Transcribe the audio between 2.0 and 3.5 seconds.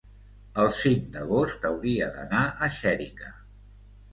d'anar a Xèrica.